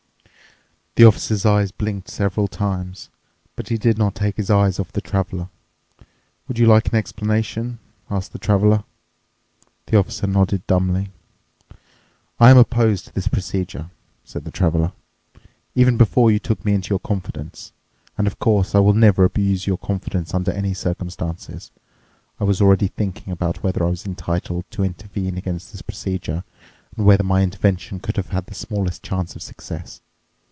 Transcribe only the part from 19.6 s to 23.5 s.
your confidence under any circumstances—I was already thinking